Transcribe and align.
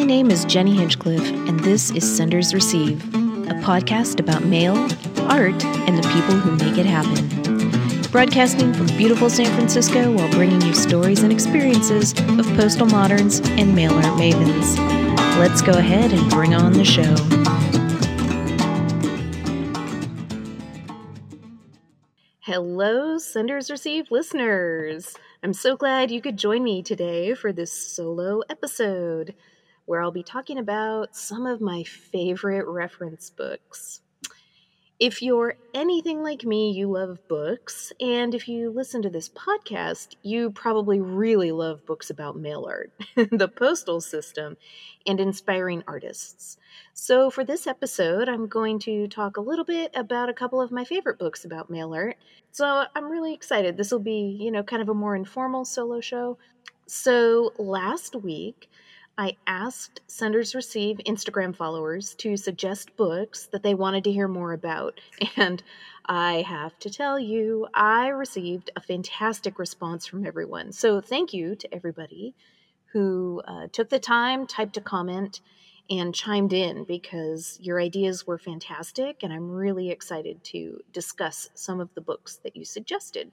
My 0.00 0.06
name 0.06 0.30
is 0.30 0.46
Jennie 0.46 0.78
Hinchcliff, 0.78 1.46
and 1.46 1.60
this 1.60 1.90
is 1.90 2.16
Senders 2.16 2.54
Receive, 2.54 3.04
a 3.14 3.54
podcast 3.60 4.18
about 4.18 4.42
mail, 4.42 4.74
art, 5.30 5.62
and 5.62 5.98
the 5.98 6.08
people 6.08 6.36
who 6.36 6.56
make 6.56 6.78
it 6.78 6.86
happen. 6.86 8.00
Broadcasting 8.10 8.72
from 8.72 8.86
beautiful 8.96 9.28
San 9.28 9.54
Francisco 9.54 10.10
while 10.10 10.30
bringing 10.30 10.62
you 10.62 10.72
stories 10.72 11.22
and 11.22 11.30
experiences 11.30 12.12
of 12.12 12.46
postal 12.56 12.86
moderns 12.86 13.40
and 13.40 13.74
mail 13.74 13.92
art 13.92 14.18
mavens. 14.18 14.78
Let's 15.38 15.60
go 15.60 15.72
ahead 15.72 16.14
and 16.14 16.30
bring 16.30 16.54
on 16.54 16.72
the 16.72 16.82
show. 16.82 17.14
Hello, 22.40 23.18
Senders 23.18 23.70
Receive 23.70 24.10
listeners. 24.10 25.14
I'm 25.42 25.52
so 25.52 25.76
glad 25.76 26.10
you 26.10 26.22
could 26.22 26.38
join 26.38 26.64
me 26.64 26.82
today 26.82 27.34
for 27.34 27.52
this 27.52 27.70
solo 27.70 28.40
episode 28.48 29.34
where 29.90 30.00
I'll 30.00 30.12
be 30.12 30.22
talking 30.22 30.56
about 30.56 31.16
some 31.16 31.46
of 31.46 31.60
my 31.60 31.82
favorite 31.82 32.64
reference 32.68 33.28
books. 33.28 34.02
If 35.00 35.20
you're 35.20 35.56
anything 35.74 36.22
like 36.22 36.44
me, 36.44 36.70
you 36.70 36.88
love 36.88 37.26
books, 37.26 37.92
and 38.00 38.32
if 38.32 38.46
you 38.46 38.70
listen 38.70 39.02
to 39.02 39.10
this 39.10 39.28
podcast, 39.28 40.14
you 40.22 40.52
probably 40.52 41.00
really 41.00 41.50
love 41.50 41.84
books 41.86 42.08
about 42.08 42.38
mail 42.38 42.68
art, 42.68 42.92
the 43.32 43.48
postal 43.48 44.00
system, 44.00 44.56
and 45.08 45.18
inspiring 45.18 45.82
artists. 45.88 46.56
So, 46.94 47.28
for 47.28 47.42
this 47.42 47.66
episode, 47.66 48.28
I'm 48.28 48.46
going 48.46 48.78
to 48.80 49.08
talk 49.08 49.38
a 49.38 49.42
little 49.42 49.64
bit 49.64 49.90
about 49.96 50.28
a 50.28 50.34
couple 50.34 50.60
of 50.60 50.70
my 50.70 50.84
favorite 50.84 51.18
books 51.18 51.44
about 51.44 51.68
mail 51.68 51.92
art. 51.94 52.14
So, 52.52 52.84
I'm 52.94 53.10
really 53.10 53.34
excited. 53.34 53.76
This 53.76 53.90
will 53.90 53.98
be, 53.98 54.38
you 54.40 54.52
know, 54.52 54.62
kind 54.62 54.82
of 54.82 54.88
a 54.88 54.94
more 54.94 55.16
informal 55.16 55.64
solo 55.64 56.00
show. 56.00 56.38
So, 56.86 57.54
last 57.58 58.14
week, 58.14 58.68
I 59.20 59.36
asked 59.46 60.00
Senders 60.06 60.54
Receive 60.54 60.96
Instagram 61.06 61.54
followers 61.54 62.14
to 62.14 62.38
suggest 62.38 62.96
books 62.96 63.44
that 63.52 63.62
they 63.62 63.74
wanted 63.74 64.02
to 64.04 64.12
hear 64.12 64.26
more 64.26 64.54
about. 64.54 64.98
And 65.36 65.62
I 66.06 66.40
have 66.48 66.78
to 66.78 66.88
tell 66.88 67.20
you, 67.20 67.68
I 67.74 68.08
received 68.08 68.70
a 68.74 68.80
fantastic 68.80 69.58
response 69.58 70.06
from 70.06 70.24
everyone. 70.24 70.72
So 70.72 71.02
thank 71.02 71.34
you 71.34 71.54
to 71.54 71.74
everybody 71.74 72.34
who 72.92 73.42
uh, 73.46 73.66
took 73.70 73.90
the 73.90 73.98
time, 73.98 74.46
typed 74.46 74.78
a 74.78 74.80
comment, 74.80 75.42
and 75.90 76.14
chimed 76.14 76.54
in 76.54 76.84
because 76.84 77.58
your 77.60 77.78
ideas 77.78 78.26
were 78.26 78.38
fantastic. 78.38 79.22
And 79.22 79.34
I'm 79.34 79.50
really 79.50 79.90
excited 79.90 80.42
to 80.44 80.80
discuss 80.94 81.50
some 81.52 81.78
of 81.78 81.92
the 81.94 82.00
books 82.00 82.40
that 82.42 82.56
you 82.56 82.64
suggested. 82.64 83.32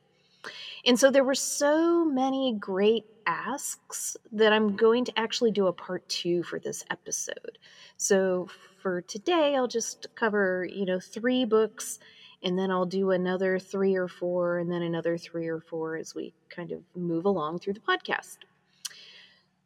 And 0.86 1.00
so 1.00 1.12
there 1.12 1.24
were 1.24 1.36
so 1.36 2.06
many 2.06 2.56
great 2.60 3.06
asks 3.26 4.16
that 4.32 4.54
I'm 4.54 4.76
going 4.76 5.06
to 5.06 5.20
actually 5.20 5.52
do 5.52 5.68
a 5.68 5.74
part 5.74 6.08
two 6.08 6.44
for 6.44 6.60
this 6.60 6.84
episode. 6.90 7.58
So 7.98 8.48
for 8.82 9.02
today, 9.02 9.56
I'll 9.56 9.68
just 9.68 10.08
cover, 10.16 10.66
you 10.72 10.86
know, 10.86 11.00
three 11.00 11.46
books 11.46 12.00
and 12.44 12.58
then 12.58 12.72
I'll 12.72 12.86
do 12.86 13.12
another 13.12 13.60
three 13.60 13.96
or 13.96 14.08
four 14.08 14.60
and 14.60 14.72
then 14.72 14.82
another 14.82 15.18
three 15.18 15.48
or 15.48 15.60
four 15.60 15.98
as 15.98 16.14
we 16.14 16.34
kind 16.50 16.72
of 16.72 16.82
move 16.96 17.26
along 17.26 17.60
through 17.60 17.74
the 17.74 17.80
podcast. 17.80 18.38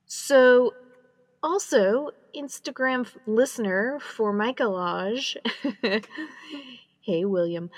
So, 0.05 0.73
also, 1.43 2.11
Instagram 2.35 3.07
listener 3.25 3.99
for 3.99 4.31
my 4.31 4.53
collage, 4.53 5.35
hey, 7.01 7.25
William, 7.25 7.69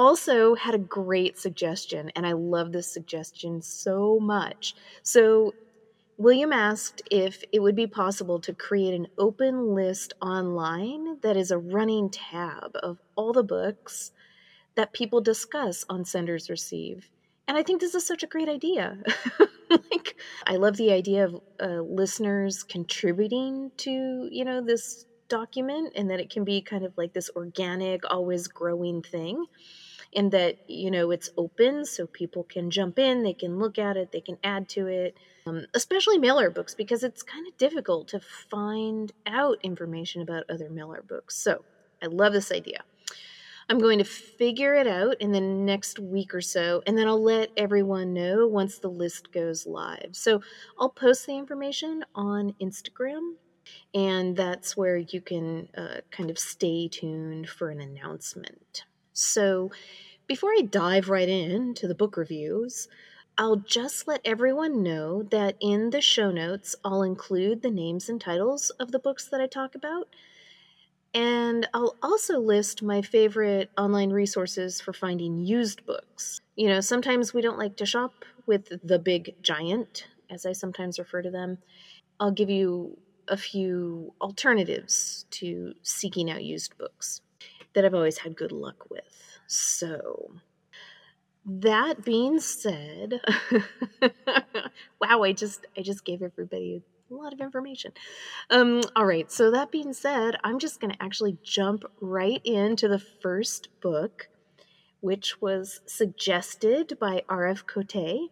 also 0.00 0.54
had 0.54 0.74
a 0.74 0.78
great 0.78 1.38
suggestion, 1.38 2.10
and 2.16 2.26
I 2.26 2.32
love 2.32 2.72
this 2.72 2.90
suggestion 2.90 3.60
so 3.60 4.18
much. 4.18 4.74
So, 5.02 5.52
William 6.16 6.54
asked 6.54 7.02
if 7.10 7.44
it 7.52 7.60
would 7.60 7.76
be 7.76 7.86
possible 7.86 8.40
to 8.40 8.54
create 8.54 8.94
an 8.94 9.08
open 9.18 9.74
list 9.74 10.14
online 10.22 11.20
that 11.20 11.36
is 11.36 11.50
a 11.50 11.58
running 11.58 12.08
tab 12.08 12.76
of 12.82 12.98
all 13.14 13.34
the 13.34 13.42
books 13.42 14.12
that 14.74 14.94
people 14.94 15.20
discuss 15.20 15.84
on 15.90 16.06
Senders 16.06 16.48
Receive. 16.48 17.10
And 17.46 17.58
I 17.58 17.62
think 17.62 17.82
this 17.82 17.94
is 17.94 18.06
such 18.06 18.22
a 18.22 18.26
great 18.26 18.48
idea. 18.48 18.96
like, 19.70 20.16
I 20.46 20.56
love 20.56 20.78
the 20.78 20.92
idea 20.92 21.26
of 21.26 21.40
uh, 21.60 21.82
listeners 21.82 22.62
contributing 22.62 23.70
to, 23.78 24.28
you 24.30 24.46
know, 24.46 24.62
this 24.62 25.04
document 25.28 25.92
and 25.94 26.10
that 26.10 26.20
it 26.20 26.30
can 26.30 26.44
be 26.44 26.62
kind 26.62 26.84
of 26.86 26.96
like 26.96 27.12
this 27.12 27.30
organic, 27.36 28.10
always 28.10 28.48
growing 28.48 29.02
thing 29.02 29.44
and 30.14 30.32
that 30.32 30.58
you 30.68 30.90
know 30.90 31.10
it's 31.10 31.30
open 31.36 31.84
so 31.84 32.06
people 32.06 32.44
can 32.44 32.70
jump 32.70 32.98
in 32.98 33.22
they 33.22 33.32
can 33.32 33.58
look 33.58 33.78
at 33.78 33.96
it 33.96 34.10
they 34.12 34.20
can 34.20 34.36
add 34.42 34.68
to 34.68 34.86
it 34.86 35.16
um, 35.46 35.66
especially 35.74 36.18
mailer 36.18 36.50
books 36.50 36.74
because 36.74 37.02
it's 37.02 37.22
kind 37.22 37.46
of 37.46 37.56
difficult 37.56 38.08
to 38.08 38.20
find 38.20 39.12
out 39.26 39.58
information 39.62 40.22
about 40.22 40.44
other 40.48 40.68
mailer 40.70 41.02
books. 41.02 41.36
So 41.36 41.64
i 42.02 42.06
love 42.06 42.32
this 42.32 42.52
idea. 42.52 42.80
I'm 43.68 43.78
going 43.78 43.98
to 43.98 44.04
figure 44.04 44.74
it 44.74 44.86
out 44.86 45.20
in 45.20 45.32
the 45.32 45.40
next 45.40 45.98
week 45.98 46.34
or 46.34 46.40
so 46.40 46.82
and 46.86 46.96
then 46.98 47.06
i'll 47.06 47.22
let 47.22 47.50
everyone 47.56 48.12
know 48.12 48.46
once 48.46 48.78
the 48.78 48.90
list 48.90 49.32
goes 49.32 49.66
live. 49.66 50.10
So 50.12 50.40
i'll 50.78 50.90
post 50.90 51.26
the 51.26 51.36
information 51.36 52.04
on 52.14 52.54
instagram 52.60 53.34
and 53.94 54.36
that's 54.36 54.76
where 54.76 54.96
you 54.96 55.20
can 55.20 55.68
uh, 55.76 56.00
kind 56.10 56.30
of 56.30 56.38
stay 56.38 56.88
tuned 56.88 57.48
for 57.48 57.70
an 57.70 57.80
announcement 57.80 58.84
so, 59.20 59.70
before 60.26 60.50
I 60.50 60.62
dive 60.62 61.08
right 61.08 61.28
into 61.28 61.86
the 61.86 61.94
book 61.94 62.16
reviews, 62.16 62.88
I'll 63.36 63.56
just 63.56 64.06
let 64.08 64.20
everyone 64.24 64.82
know 64.82 65.22
that 65.24 65.56
in 65.60 65.90
the 65.90 66.00
show 66.00 66.30
notes, 66.30 66.76
I'll 66.84 67.02
include 67.02 67.62
the 67.62 67.70
names 67.70 68.08
and 68.08 68.20
titles 68.20 68.70
of 68.80 68.92
the 68.92 68.98
books 68.98 69.26
that 69.28 69.40
I 69.40 69.46
talk 69.46 69.74
about. 69.74 70.08
And 71.12 71.68
I'll 71.74 71.96
also 72.02 72.38
list 72.38 72.82
my 72.82 73.02
favorite 73.02 73.70
online 73.76 74.10
resources 74.10 74.80
for 74.80 74.92
finding 74.92 75.38
used 75.44 75.84
books. 75.84 76.40
You 76.56 76.68
know, 76.68 76.80
sometimes 76.80 77.34
we 77.34 77.42
don't 77.42 77.58
like 77.58 77.76
to 77.76 77.86
shop 77.86 78.24
with 78.46 78.72
the 78.82 78.98
big 78.98 79.34
giant, 79.42 80.06
as 80.30 80.46
I 80.46 80.52
sometimes 80.52 80.98
refer 80.98 81.22
to 81.22 81.30
them. 81.30 81.58
I'll 82.20 82.30
give 82.30 82.50
you 82.50 82.98
a 83.28 83.36
few 83.36 84.14
alternatives 84.20 85.26
to 85.30 85.74
seeking 85.82 86.30
out 86.30 86.44
used 86.44 86.76
books 86.78 87.20
that 87.74 87.84
I've 87.84 87.94
always 87.94 88.18
had 88.18 88.36
good 88.36 88.52
luck 88.52 88.90
with. 88.90 89.38
So, 89.46 90.32
that 91.44 92.04
being 92.04 92.38
said, 92.40 93.20
wow, 95.00 95.22
I 95.22 95.32
just 95.32 95.66
I 95.76 95.82
just 95.82 96.04
gave 96.04 96.22
everybody 96.22 96.82
a 97.10 97.14
lot 97.14 97.32
of 97.32 97.40
information. 97.40 97.92
Um, 98.50 98.82
all 98.94 99.06
right, 99.06 99.30
so 99.30 99.50
that 99.50 99.70
being 99.72 99.92
said, 99.92 100.36
I'm 100.44 100.58
just 100.58 100.80
going 100.80 100.92
to 100.92 101.02
actually 101.02 101.38
jump 101.42 101.84
right 102.00 102.40
into 102.44 102.88
the 102.88 102.98
first 102.98 103.68
book, 103.80 104.28
which 105.00 105.40
was 105.40 105.80
suggested 105.86 106.98
by 107.00 107.22
R.F. 107.28 107.66
Cote, 107.66 108.30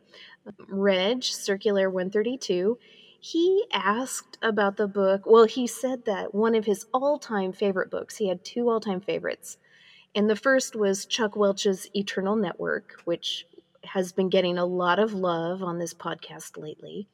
Reg 0.69 1.25
Circular 1.25 1.91
132 1.91 2.79
he 3.21 3.65
asked 3.73 4.39
about 4.43 4.77
the 4.77 4.87
book. 4.87 5.23
Well, 5.27 5.45
he 5.45 5.67
said 5.67 6.05
that 6.05 6.35
one 6.35 6.55
of 6.55 6.65
his 6.65 6.87
all 6.93 7.19
time 7.19 7.53
favorite 7.53 7.91
books, 7.91 8.17
he 8.17 8.29
had 8.29 8.45
two 8.45 8.69
all 8.69 8.81
time 8.81 9.01
favorites. 9.01 9.59
And 10.15 10.29
the 10.29 10.37
first 10.37 10.75
was 10.75 11.07
Chuck 11.07 11.37
Welch's 11.37 11.89
Eternal 11.95 12.37
Network, 12.37 13.01
which 13.05 13.47
has 13.85 14.13
been 14.13 14.29
getting 14.29 14.59
a 14.59 14.65
lot 14.65 14.99
of 14.99 15.15
love 15.15 15.63
on 15.63 15.79
this 15.79 15.95
podcast 15.95 16.57
lately. 16.57 17.09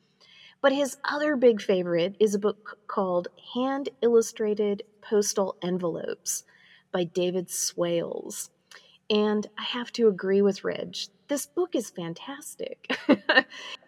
But 0.60 0.72
his 0.72 0.96
other 1.04 1.36
big 1.36 1.60
favorite 1.60 2.16
is 2.18 2.34
a 2.34 2.38
book 2.38 2.78
called 2.86 3.28
Hand 3.54 3.90
Illustrated 4.00 4.82
Postal 5.02 5.56
Envelopes 5.62 6.44
by 6.92 7.04
David 7.04 7.50
Swales. 7.50 8.50
And 9.10 9.46
I 9.58 9.62
have 9.62 9.92
to 9.92 10.08
agree 10.08 10.40
with 10.40 10.64
Reg. 10.64 10.96
This 11.28 11.44
book 11.44 11.74
is 11.74 11.90
fantastic. 11.90 12.96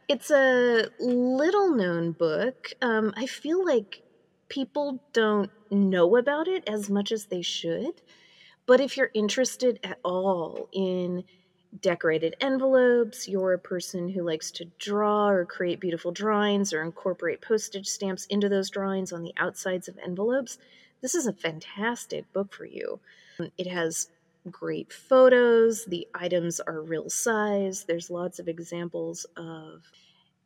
it's 0.09 0.31
a 0.31 0.89
little 1.01 1.71
known 1.71 2.13
book. 2.13 2.72
Um, 2.81 3.13
I 3.16 3.27
feel 3.27 3.65
like 3.65 4.03
people 4.48 5.03
don't 5.13 5.51
know 5.71 6.16
about 6.16 6.48
it 6.48 6.69
as 6.69 6.89
much 6.89 7.13
as 7.13 7.27
they 7.27 7.42
should. 7.42 8.03
But 8.66 8.81
if 8.81 8.97
you're 8.97 9.10
interested 9.15 9.78
at 9.84 9.98
all 10.04 10.69
in 10.72 11.25
decorated 11.81 12.36
envelopes, 12.41 13.28
you're 13.28 13.53
a 13.53 13.59
person 13.59 14.09
who 14.09 14.22
likes 14.22 14.51
to 14.53 14.65
draw 14.78 15.28
or 15.28 15.45
create 15.45 15.81
beautiful 15.81 16.10
drawings 16.10 16.72
or 16.72 16.83
incorporate 16.83 17.42
postage 17.42 17.86
stamps 17.86 18.27
into 18.27 18.48
those 18.48 18.71
drawings 18.71 19.13
on 19.13 19.22
the 19.22 19.34
outsides 19.36 19.89
of 19.89 19.98
envelopes, 19.98 20.59
this 21.03 21.15
is 21.15 21.27
a 21.27 21.33
fantastic 21.33 22.33
book 22.33 22.53
for 22.53 22.65
you. 22.65 22.98
It 23.59 23.66
has 23.66 24.09
great 24.51 24.93
photos. 24.93 25.84
The 25.87 26.07
items 26.15 26.60
are 26.60 26.83
real 26.83 27.10
size. 27.10 27.84
There's 27.87 28.10
lots 28.10 28.39
of 28.39 28.48
examples 28.48 29.27
of 29.37 29.83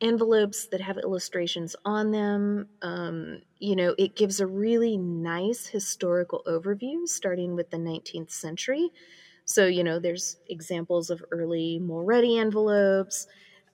envelopes 0.01 0.67
that 0.67 0.81
have 0.81 0.97
illustrations 0.97 1.75
on 1.85 2.11
them. 2.11 2.67
Um, 2.81 3.41
you 3.59 3.75
know, 3.75 3.93
it 3.97 4.15
gives 4.15 4.39
a 4.39 4.47
really 4.47 4.97
nice 4.97 5.67
historical 5.67 6.41
overview 6.47 7.07
starting 7.07 7.55
with 7.55 7.69
the 7.69 7.77
19th 7.77 8.31
century. 8.31 8.89
So, 9.45 9.67
you 9.67 9.83
know, 9.83 9.99
there's 9.99 10.37
examples 10.49 11.09
of 11.09 11.23
early 11.31 11.79
Mulready 11.79 12.37
envelopes. 12.37 13.27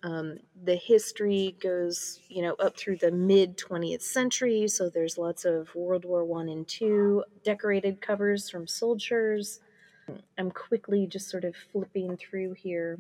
Um, 0.04 0.38
the 0.64 0.76
history 0.76 1.56
goes, 1.62 2.20
you 2.30 2.42
know, 2.42 2.54
up 2.60 2.78
through 2.78 2.98
the 2.98 3.12
mid 3.12 3.58
20th 3.58 4.02
century. 4.02 4.68
So 4.68 4.90
there's 4.90 5.18
lots 5.18 5.44
of 5.46 5.74
World 5.76 6.06
War 6.06 6.24
One 6.24 6.50
and 6.50 6.68
Two 6.68 7.24
decorated 7.44 8.02
covers 8.02 8.50
from 8.50 8.68
soldiers. 8.68 9.60
I'm 10.38 10.52
quickly 10.52 11.08
just 11.08 11.30
sort 11.30 11.44
of 11.44 11.56
flipping 11.72 12.18
through 12.18 12.54
here. 12.54 13.00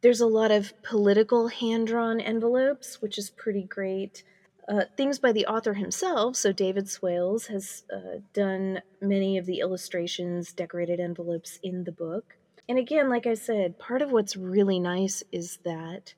There's 0.00 0.20
a 0.20 0.26
lot 0.26 0.50
of 0.50 0.72
political 0.82 1.48
hand 1.48 1.86
drawn 1.86 2.20
envelopes, 2.20 3.00
which 3.00 3.18
is 3.18 3.30
pretty 3.30 3.62
great. 3.62 4.24
Uh, 4.68 4.82
things 4.96 5.18
by 5.18 5.32
the 5.32 5.46
author 5.46 5.74
himself. 5.74 6.36
So 6.36 6.52
David 6.52 6.88
Swales 6.88 7.46
has 7.46 7.84
uh, 7.92 8.20
done 8.32 8.80
many 9.00 9.38
of 9.38 9.46
the 9.46 9.60
illustrations, 9.60 10.52
decorated 10.52 11.00
envelopes 11.00 11.58
in 11.62 11.84
the 11.84 11.92
book. 11.92 12.36
And 12.68 12.78
again, 12.78 13.10
like 13.10 13.26
I 13.26 13.34
said, 13.34 13.78
part 13.78 14.02
of 14.02 14.12
what's 14.12 14.36
really 14.36 14.78
nice 14.78 15.22
is 15.32 15.58
that 15.64 16.14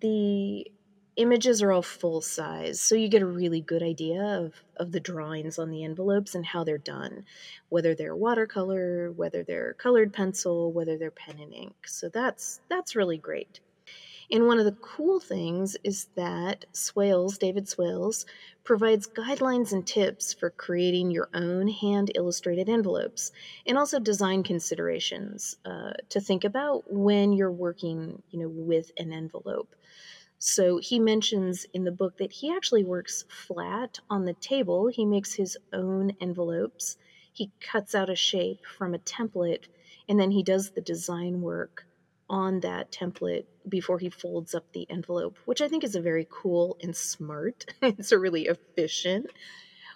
the 0.00 0.70
images 1.18 1.60
are 1.62 1.72
all 1.72 1.82
full 1.82 2.20
size, 2.20 2.80
so 2.80 2.94
you 2.94 3.08
get 3.08 3.22
a 3.22 3.26
really 3.26 3.60
good 3.60 3.82
idea 3.82 4.22
of, 4.22 4.54
of 4.76 4.92
the 4.92 5.00
drawings 5.00 5.58
on 5.58 5.70
the 5.70 5.84
envelopes 5.84 6.34
and 6.34 6.46
how 6.46 6.64
they're 6.64 6.78
done, 6.78 7.24
whether 7.68 7.94
they're 7.94 8.16
watercolor, 8.16 9.10
whether 9.10 9.42
they're 9.42 9.74
colored 9.74 10.12
pencil, 10.12 10.72
whether 10.72 10.96
they're 10.96 11.10
pen 11.10 11.40
and 11.40 11.52
ink. 11.52 11.74
So 11.86 12.08
that's 12.08 12.60
that's 12.70 12.96
really 12.96 13.18
great. 13.18 13.60
And 14.30 14.46
one 14.46 14.58
of 14.58 14.66
the 14.66 14.76
cool 14.80 15.20
things 15.20 15.76
is 15.82 16.08
that 16.14 16.66
Swales, 16.72 17.38
David 17.38 17.66
Swales, 17.66 18.26
provides 18.62 19.08
guidelines 19.08 19.72
and 19.72 19.86
tips 19.86 20.34
for 20.34 20.50
creating 20.50 21.10
your 21.10 21.30
own 21.32 21.66
hand 21.66 22.12
illustrated 22.14 22.68
envelopes 22.68 23.32
and 23.66 23.78
also 23.78 23.98
design 23.98 24.42
considerations 24.42 25.56
uh, 25.64 25.92
to 26.10 26.20
think 26.20 26.44
about 26.44 26.84
when 26.92 27.32
you're 27.32 27.50
working 27.50 28.22
you 28.30 28.40
know, 28.40 28.48
with 28.48 28.92
an 28.98 29.12
envelope. 29.12 29.74
So 30.38 30.78
he 30.78 30.98
mentions 30.98 31.66
in 31.74 31.84
the 31.84 31.92
book 31.92 32.18
that 32.18 32.32
he 32.32 32.54
actually 32.54 32.84
works 32.84 33.24
flat 33.28 33.98
on 34.08 34.24
the 34.24 34.34
table. 34.34 34.88
He 34.88 35.04
makes 35.04 35.34
his 35.34 35.56
own 35.72 36.12
envelopes. 36.20 36.96
He 37.32 37.50
cuts 37.60 37.94
out 37.94 38.10
a 38.10 38.16
shape 38.16 38.60
from 38.64 38.94
a 38.94 38.98
template 38.98 39.64
and 40.08 40.18
then 40.18 40.30
he 40.30 40.42
does 40.42 40.70
the 40.70 40.80
design 40.80 41.42
work 41.42 41.86
on 42.30 42.60
that 42.60 42.92
template 42.92 43.44
before 43.68 43.98
he 43.98 44.10
folds 44.10 44.54
up 44.54 44.64
the 44.72 44.86
envelope, 44.90 45.36
which 45.44 45.60
I 45.60 45.68
think 45.68 45.84
is 45.84 45.94
a 45.94 46.00
very 46.00 46.26
cool 46.30 46.76
and 46.82 46.94
smart. 46.96 47.66
it's 47.82 48.12
a 48.12 48.18
really 48.18 48.46
efficient 48.46 49.26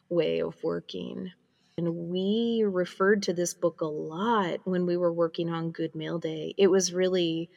way 0.09 0.41
of 0.41 0.63
working. 0.63 1.33
And 1.79 2.11
we 2.11 2.65
referred 2.67 3.23
to 3.25 3.33
this 3.33 3.55
book 3.55 3.81
a 3.81 3.87
lot 3.87 4.61
when 4.65 4.87
we 4.87 4.97
were 4.97 5.13
working 5.13 5.51
on 5.51 5.71
Good 5.71 5.95
Mail 5.95 6.19
Day. 6.19 6.55
It 6.59 6.69
was 6.69 6.93
really 6.93 7.49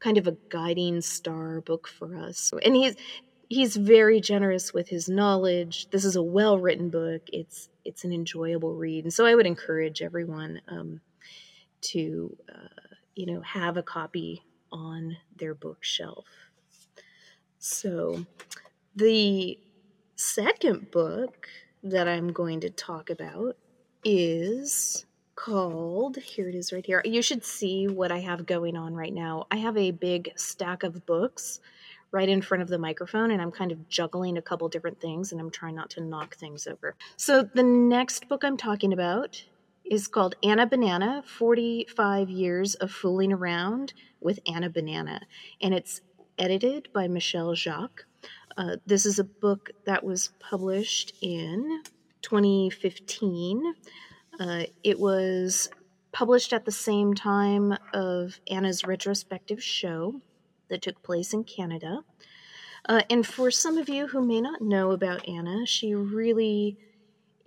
kind 0.00 0.18
of 0.18 0.26
a 0.26 0.36
guiding 0.48 1.00
star 1.00 1.60
book 1.60 1.88
for 1.88 2.16
us. 2.16 2.52
And 2.64 2.74
he's 2.74 2.96
he's 3.48 3.76
very 3.76 4.20
generous 4.20 4.74
with 4.74 4.88
his 4.88 5.08
knowledge. 5.08 5.88
This 5.90 6.04
is 6.04 6.16
a 6.16 6.22
well-written 6.22 6.90
book. 6.90 7.22
It's 7.32 7.68
it's 7.84 8.04
an 8.04 8.12
enjoyable 8.12 8.74
read, 8.74 9.04
and 9.04 9.12
so 9.12 9.26
I 9.26 9.34
would 9.34 9.46
encourage 9.46 10.02
everyone 10.02 10.60
um, 10.68 11.00
to 11.80 12.36
uh, 12.48 12.78
you 13.18 13.26
know, 13.26 13.40
have 13.40 13.76
a 13.76 13.82
copy 13.82 14.44
on 14.70 15.16
their 15.36 15.52
bookshelf. 15.52 16.24
So, 17.58 18.24
the 18.94 19.58
second 20.14 20.92
book 20.92 21.48
that 21.82 22.06
I'm 22.06 22.32
going 22.32 22.60
to 22.60 22.70
talk 22.70 23.10
about 23.10 23.56
is 24.04 25.04
called, 25.38 26.16
here 26.16 26.48
it 26.48 26.54
is 26.56 26.72
right 26.72 26.84
here. 26.84 27.00
You 27.04 27.22
should 27.22 27.44
see 27.44 27.86
what 27.86 28.10
I 28.10 28.18
have 28.18 28.44
going 28.44 28.76
on 28.76 28.94
right 28.94 29.14
now. 29.14 29.46
I 29.52 29.58
have 29.58 29.76
a 29.76 29.92
big 29.92 30.32
stack 30.34 30.82
of 30.82 31.06
books 31.06 31.60
right 32.10 32.28
in 32.28 32.42
front 32.42 32.62
of 32.62 32.68
the 32.68 32.78
microphone 32.78 33.30
and 33.30 33.40
I'm 33.40 33.52
kind 33.52 33.70
of 33.70 33.88
juggling 33.88 34.36
a 34.36 34.42
couple 34.42 34.68
different 34.68 35.00
things 35.00 35.30
and 35.30 35.40
I'm 35.40 35.50
trying 35.50 35.76
not 35.76 35.90
to 35.90 36.00
knock 36.00 36.34
things 36.34 36.66
over. 36.66 36.96
So, 37.16 37.42
the 37.42 37.62
next 37.62 38.28
book 38.28 38.42
I'm 38.42 38.56
talking 38.56 38.92
about 38.92 39.44
is 39.84 40.08
called 40.08 40.34
Anna 40.42 40.66
Banana 40.66 41.22
45 41.24 42.28
Years 42.28 42.74
of 42.74 42.90
Fooling 42.90 43.32
Around 43.32 43.92
with 44.20 44.40
Anna 44.44 44.68
Banana. 44.68 45.20
And 45.60 45.72
it's 45.72 46.00
edited 46.36 46.88
by 46.92 47.06
Michelle 47.06 47.54
Jacques. 47.54 48.06
Uh, 48.56 48.76
this 48.86 49.06
is 49.06 49.20
a 49.20 49.24
book 49.24 49.70
that 49.84 50.02
was 50.02 50.30
published 50.40 51.12
in 51.22 51.84
2015. 52.22 53.74
Uh, 54.38 54.64
it 54.84 54.98
was 54.98 55.68
published 56.12 56.52
at 56.52 56.64
the 56.64 56.72
same 56.72 57.14
time 57.14 57.76
of 57.92 58.40
Anna's 58.50 58.84
retrospective 58.86 59.62
show 59.62 60.20
that 60.68 60.82
took 60.82 61.02
place 61.02 61.32
in 61.32 61.44
Canada. 61.44 62.00
Uh, 62.88 63.02
and 63.10 63.26
for 63.26 63.50
some 63.50 63.78
of 63.78 63.88
you 63.88 64.06
who 64.06 64.24
may 64.24 64.40
not 64.40 64.60
know 64.60 64.92
about 64.92 65.28
Anna, 65.28 65.66
she 65.66 65.94
really 65.94 66.78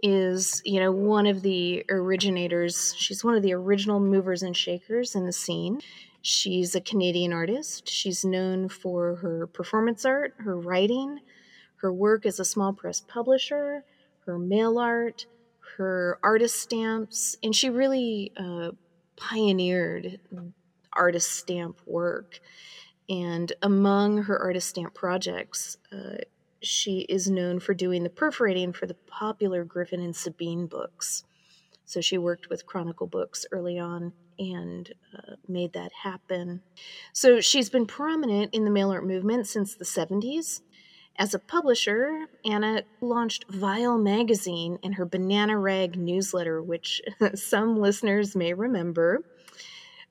is, 0.04 0.62
you 0.66 0.80
know, 0.80 0.92
one 0.92 1.28
of 1.28 1.42
the 1.42 1.86
originators. 1.90 2.94
She's 2.98 3.24
one 3.24 3.36
of 3.36 3.44
the 3.44 3.54
original 3.54 4.00
movers 4.00 4.44
and 4.44 4.56
shakers 4.56 5.16
in 5.16 5.26
the 5.26 5.32
scene. 5.32 5.80
She's 6.22 6.76
a 6.76 6.82
Canadian 6.82 7.34
artist. 7.34 7.90
She's 7.90 8.26
known 8.26 8.70
for 8.70 9.16
her 9.16 9.48
performance 9.48 10.06
art, 10.06 10.34
her 10.40 10.58
writing, 10.58 11.20
her 11.78 11.92
work 11.92 12.26
as 12.26 12.40
a 12.40 12.46
small 12.46 12.74
press 12.74 13.00
publisher, 13.00 13.84
her 14.26 14.38
mail 14.38 14.78
art, 14.78 15.26
her 15.78 16.20
artist 16.24 16.60
stamps, 16.62 17.36
and 17.44 17.56
she 17.56 17.70
really 17.70 18.32
uh, 18.38 18.72
pioneered 19.16 20.20
artist 20.94 21.32
stamp 21.32 21.80
work. 21.86 22.40
And 23.10 23.52
among 23.62 24.24
her 24.24 24.40
artist 24.40 24.70
stamp 24.70 24.94
projects, 24.94 25.78
uh, 25.92 26.18
she 26.62 27.02
is 27.02 27.30
known 27.30 27.60
for 27.60 27.74
doing 27.74 28.04
the 28.04 28.10
perforating 28.10 28.72
for 28.74 28.86
the 28.86 28.96
popular 29.08 29.64
Griffin 29.64 30.02
and 30.02 30.16
Sabine 30.16 30.68
books. 30.68 31.24
So 31.86 32.00
she 32.00 32.18
worked 32.18 32.50
with 32.50 32.66
Chronicle 32.66 33.08
Books 33.08 33.46
early 33.52 33.78
on 33.78 34.14
and 34.40 34.92
uh, 35.14 35.36
made 35.48 35.74
that 35.74 35.92
happen. 36.04 36.62
So 37.14 37.42
she's 37.42 37.70
been 37.70 37.86
prominent 37.86 38.54
in 38.54 38.64
the 38.64 38.72
mail 38.72 38.92
art 38.92 39.06
movement 39.06 39.48
since 39.48 39.76
the 39.76 39.86
70s. 39.86 40.62
As 41.22 41.36
a 41.36 41.40
publisher, 41.40 42.26
Anna 42.44 42.82
launched 43.00 43.46
Vile 43.48 44.00
Magazine 44.00 44.80
and 44.82 44.96
her 44.96 45.06
Banana 45.06 45.56
Rag 45.56 45.96
newsletter, 45.96 46.64
which 46.64 47.00
some 47.36 47.78
listeners 47.78 48.36
may 48.36 48.56
remember. 48.56 49.24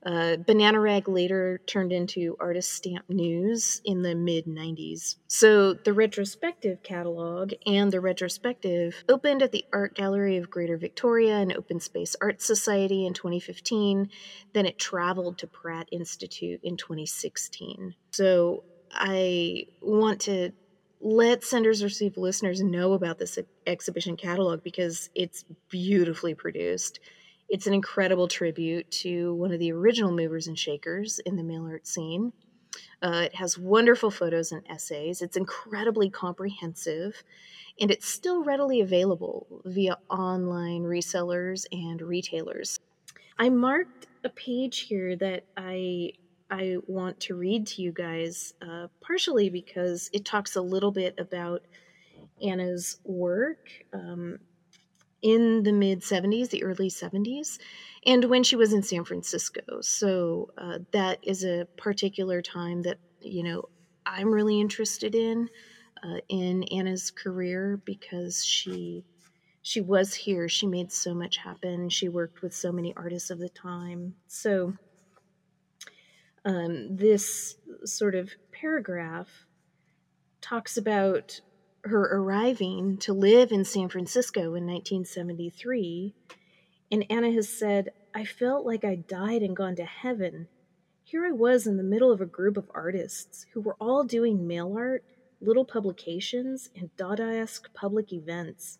Uh, 0.06 0.36
Banana 0.36 0.78
Rag 0.78 1.08
later 1.08 1.60
turned 1.66 1.92
into 1.92 2.36
Artist 2.38 2.72
Stamp 2.72 3.10
News 3.10 3.82
in 3.84 4.02
the 4.02 4.14
mid 4.14 4.46
90s. 4.46 5.16
So 5.26 5.74
the 5.74 5.92
retrospective 5.92 6.80
catalog 6.84 7.54
and 7.66 7.90
the 7.90 8.00
retrospective 8.00 9.02
opened 9.08 9.42
at 9.42 9.50
the 9.50 9.64
Art 9.72 9.96
Gallery 9.96 10.36
of 10.36 10.48
Greater 10.48 10.76
Victoria 10.76 11.38
and 11.38 11.52
Open 11.52 11.80
Space 11.80 12.14
Art 12.20 12.40
Society 12.40 13.04
in 13.04 13.14
2015. 13.14 14.10
Then 14.52 14.64
it 14.64 14.78
traveled 14.78 15.38
to 15.38 15.48
Pratt 15.48 15.88
Institute 15.90 16.60
in 16.62 16.76
2016. 16.76 17.96
So 18.12 18.62
I 18.92 19.66
want 19.80 20.20
to 20.22 20.52
let 21.00 21.42
Senders 21.42 21.82
Receive 21.82 22.16
listeners 22.16 22.62
know 22.62 22.92
about 22.92 23.18
this 23.18 23.38
exhibition 23.66 24.16
catalog 24.16 24.62
because 24.62 25.10
it's 25.14 25.44
beautifully 25.70 26.34
produced 26.34 27.00
it's 27.50 27.66
an 27.66 27.74
incredible 27.74 28.28
tribute 28.28 28.88
to 28.92 29.34
one 29.34 29.52
of 29.52 29.58
the 29.58 29.72
original 29.72 30.12
movers 30.12 30.46
and 30.46 30.56
shakers 30.56 31.18
in 31.26 31.34
the 31.34 31.42
mail 31.42 31.66
art 31.66 31.84
scene. 31.84 32.32
Uh, 33.02 33.22
it 33.24 33.34
has 33.34 33.58
wonderful 33.58 34.10
photos 34.10 34.52
and 34.52 34.62
essays. 34.70 35.20
It's 35.20 35.36
incredibly 35.36 36.08
comprehensive, 36.08 37.24
and 37.80 37.90
it's 37.90 38.06
still 38.06 38.44
readily 38.44 38.80
available 38.80 39.62
via 39.64 39.98
online 40.08 40.82
resellers 40.82 41.66
and 41.72 42.00
retailers. 42.00 42.78
I 43.36 43.48
marked 43.48 44.06
a 44.22 44.28
page 44.28 44.80
here 44.80 45.16
that 45.16 45.44
I 45.56 46.12
I 46.50 46.76
want 46.86 47.20
to 47.20 47.34
read 47.34 47.66
to 47.68 47.82
you 47.82 47.92
guys, 47.92 48.54
uh, 48.60 48.88
partially 49.00 49.50
because 49.50 50.10
it 50.12 50.24
talks 50.24 50.56
a 50.56 50.62
little 50.62 50.90
bit 50.90 51.14
about 51.18 51.62
Anna's 52.42 52.98
work. 53.04 53.68
Um, 53.92 54.38
in 55.22 55.62
the 55.62 55.72
mid 55.72 56.00
70s, 56.00 56.48
the 56.50 56.64
early 56.64 56.88
70s, 56.88 57.58
and 58.06 58.24
when 58.24 58.42
she 58.42 58.56
was 58.56 58.72
in 58.72 58.82
San 58.82 59.04
Francisco. 59.04 59.80
So 59.82 60.50
uh, 60.56 60.78
that 60.92 61.18
is 61.22 61.44
a 61.44 61.66
particular 61.76 62.40
time 62.40 62.82
that, 62.82 62.98
you 63.20 63.42
know, 63.42 63.68
I'm 64.06 64.32
really 64.32 64.60
interested 64.60 65.14
in 65.14 65.48
uh, 66.02 66.18
in 66.28 66.64
Anna's 66.64 67.10
career 67.10 67.80
because 67.84 68.44
she 68.44 69.04
she 69.62 69.80
was 69.82 70.14
here. 70.14 70.48
She 70.48 70.66
made 70.66 70.90
so 70.90 71.14
much 71.14 71.36
happen. 71.36 71.90
She 71.90 72.08
worked 72.08 72.40
with 72.40 72.54
so 72.54 72.72
many 72.72 72.94
artists 72.96 73.28
of 73.30 73.38
the 73.38 73.50
time. 73.50 74.14
So 74.26 74.72
um, 76.44 76.96
this 76.96 77.56
sort 77.84 78.14
of 78.14 78.30
paragraph 78.52 79.46
talks 80.40 80.76
about 80.76 81.40
her 81.84 82.18
arriving 82.18 82.98
to 82.98 83.12
live 83.12 83.52
in 83.52 83.64
San 83.64 83.88
Francisco 83.88 84.54
in 84.54 84.66
1973, 84.66 86.14
and 86.90 87.04
Anna 87.10 87.30
has 87.32 87.48
said, 87.48 87.90
I 88.14 88.24
felt 88.24 88.66
like 88.66 88.84
I 88.84 88.96
died 88.96 89.42
and 89.42 89.56
gone 89.56 89.76
to 89.76 89.84
heaven. 89.84 90.48
here 91.04 91.24
I 91.24 91.32
was 91.32 91.66
in 91.66 91.76
the 91.76 91.82
middle 91.82 92.12
of 92.12 92.20
a 92.20 92.26
group 92.26 92.56
of 92.56 92.70
artists 92.74 93.46
who 93.52 93.60
were 93.60 93.76
all 93.80 94.04
doing 94.04 94.46
mail 94.46 94.74
art, 94.76 95.04
little 95.40 95.64
publications, 95.64 96.70
and 96.76 96.90
Dadaesque 96.96 97.72
public 97.74 98.12
events. 98.12 98.78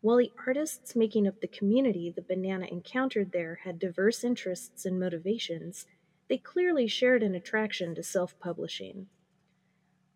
While 0.00 0.18
the 0.18 0.32
artists 0.46 0.94
making 0.94 1.26
up 1.26 1.40
the 1.40 1.48
community 1.48 2.10
the 2.10 2.22
banana 2.22 2.66
encountered 2.70 3.32
there 3.32 3.60
had 3.64 3.78
diverse 3.78 4.22
interests 4.22 4.86
and 4.86 4.98
motivations, 4.98 5.86
they 6.28 6.38
clearly 6.38 6.86
shared 6.86 7.22
an 7.22 7.34
attraction 7.34 7.94
to 7.94 8.02
self 8.02 8.38
publishing. 8.38 9.06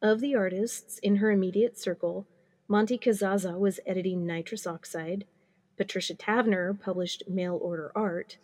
Of 0.01 0.21
the 0.21 0.35
artists 0.35 0.99
in 0.99 1.17
her 1.17 1.31
immediate 1.31 1.79
circle, 1.79 2.27
Monty 2.69 2.99
Cazazza 2.99 3.59
was 3.59 3.81
editing 3.87 4.27
Nitrous 4.27 4.67
Oxide, 4.67 5.25
Patricia 5.77 6.15
Tavenner 6.15 6.79
published 6.79 7.25
Mail 7.29 7.59
Order 7.61 7.93
Art, 7.95 8.39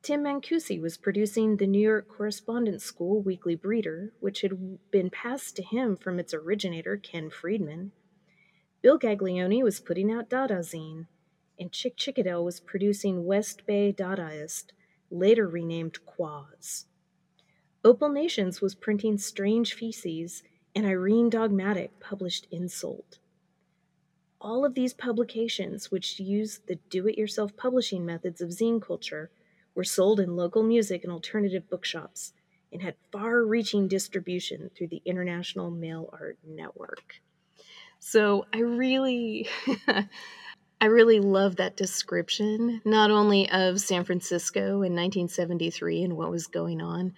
Tim 0.00 0.22
Mancusi 0.22 0.80
was 0.80 0.96
producing 0.96 1.56
the 1.56 1.66
New 1.66 1.80
York 1.80 2.08
Correspondence 2.08 2.84
School 2.84 3.20
Weekly 3.20 3.56
Breeder, 3.56 4.12
which 4.20 4.42
had 4.42 4.78
been 4.90 5.10
passed 5.10 5.56
to 5.56 5.62
him 5.62 5.96
from 5.96 6.18
its 6.18 6.32
originator, 6.32 6.96
Ken 6.96 7.30
Friedman. 7.30 7.92
Bill 8.80 8.98
Gaglione 8.98 9.62
was 9.62 9.80
putting 9.80 10.10
out 10.10 10.30
Dada 10.30 10.60
Zine, 10.60 11.06
and 11.58 11.72
Chick 11.72 11.96
Chickadell 11.96 12.44
was 12.44 12.60
producing 12.60 13.26
West 13.26 13.66
Bay 13.66 13.92
Dadaist, 13.92 14.66
later 15.10 15.48
renamed 15.48 15.98
Quaz. 16.06 16.86
Opal 17.84 18.08
Nations 18.08 18.60
was 18.60 18.74
printing 18.74 19.18
Strange 19.18 19.74
Feces, 19.74 20.42
and 20.74 20.84
Irene 20.84 21.30
Dogmatic 21.30 21.98
published 22.00 22.46
Insult. 22.50 23.18
All 24.40 24.64
of 24.64 24.74
these 24.74 24.94
publications, 24.94 25.90
which 25.90 26.20
used 26.20 26.66
the 26.66 26.76
do 26.90 27.06
it 27.08 27.18
yourself 27.18 27.56
publishing 27.56 28.04
methods 28.04 28.40
of 28.40 28.50
zine 28.50 28.80
culture, 28.80 29.30
were 29.74 29.84
sold 29.84 30.18
in 30.20 30.36
local 30.36 30.62
music 30.62 31.04
and 31.04 31.12
alternative 31.12 31.68
bookshops 31.70 32.32
and 32.72 32.82
had 32.82 32.96
far 33.12 33.44
reaching 33.44 33.88
distribution 33.88 34.70
through 34.76 34.88
the 34.88 35.02
International 35.04 35.70
Mail 35.70 36.10
Art 36.12 36.38
Network. 36.46 37.20
So 37.98 38.46
I 38.52 38.58
really. 38.58 39.48
I 40.80 40.86
really 40.86 41.18
love 41.18 41.56
that 41.56 41.76
description, 41.76 42.80
not 42.84 43.10
only 43.10 43.50
of 43.50 43.80
San 43.80 44.04
Francisco 44.04 44.82
in 44.82 44.94
1973 44.94 46.04
and 46.04 46.16
what 46.16 46.30
was 46.30 46.46
going 46.46 46.80
on, 46.80 47.14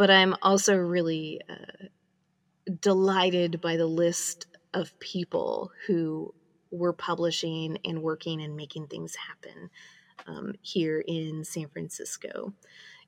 but 0.00 0.10
I'm 0.10 0.34
also 0.40 0.76
really 0.76 1.42
uh, 1.46 1.88
delighted 2.80 3.60
by 3.60 3.76
the 3.76 3.84
list 3.84 4.46
of 4.72 4.98
people 4.98 5.72
who 5.86 6.32
were 6.70 6.94
publishing 6.94 7.76
and 7.84 8.02
working 8.02 8.40
and 8.40 8.56
making 8.56 8.86
things 8.86 9.14
happen 9.14 9.68
um, 10.26 10.54
here 10.62 11.04
in 11.06 11.44
San 11.44 11.68
Francisco. 11.68 12.54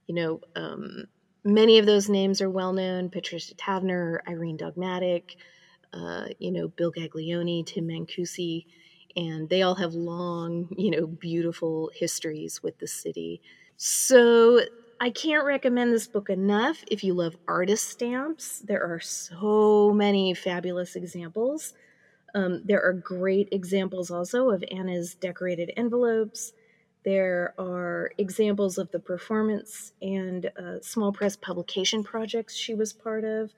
You 0.06 0.14
know, 0.14 0.40
um, 0.54 1.04
many 1.44 1.78
of 1.78 1.86
those 1.86 2.10
names 2.10 2.42
are 2.42 2.50
well 2.50 2.74
known 2.74 3.08
Patricia 3.08 3.54
Tavenner, 3.54 4.18
Irene 4.28 4.58
Dogmatic, 4.58 5.36
uh, 5.94 6.26
you 6.38 6.52
know, 6.52 6.68
Bill 6.68 6.92
Gaglione, 6.92 7.64
Tim 7.64 7.88
Mancusi, 7.88 8.66
and 9.16 9.48
they 9.48 9.62
all 9.62 9.76
have 9.76 9.94
long, 9.94 10.68
you 10.76 10.90
know, 10.90 11.06
beautiful 11.06 11.90
histories 11.94 12.62
with 12.62 12.76
the 12.80 12.86
city. 12.86 13.40
So 13.78 14.60
I 15.02 15.10
can't 15.10 15.44
recommend 15.44 15.92
this 15.92 16.06
book 16.06 16.30
enough 16.30 16.84
if 16.88 17.02
you 17.02 17.12
love 17.12 17.36
artist 17.48 17.88
stamps. 17.88 18.60
There 18.60 18.84
are 18.84 19.00
so 19.00 19.92
many 19.92 20.32
fabulous 20.32 20.94
examples. 20.94 21.74
Um, 22.36 22.62
there 22.64 22.80
are 22.80 22.92
great 22.92 23.48
examples 23.50 24.12
also 24.12 24.50
of 24.50 24.62
Anna's 24.70 25.16
decorated 25.16 25.72
envelopes. 25.76 26.52
There 27.04 27.52
are 27.58 28.12
examples 28.16 28.78
of 28.78 28.92
the 28.92 29.00
performance 29.00 29.92
and 30.00 30.48
uh, 30.56 30.80
small 30.82 31.10
press 31.10 31.34
publication 31.34 32.04
projects 32.04 32.54
she 32.54 32.74
was 32.74 32.92
part 32.92 33.24
of. 33.24 33.50